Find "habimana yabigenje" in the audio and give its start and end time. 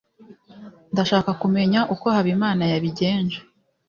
2.15-3.37